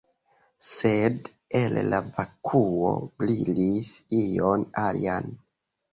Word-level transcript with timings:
Sed, 0.67 1.29
el 1.59 1.77
la 1.93 1.99
vakuo 2.17 2.95
brilis 3.23 3.93
ion 4.23 4.65
alian. 4.87 5.33